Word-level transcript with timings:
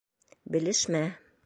БЕЛЕШМӘ: 0.51 1.03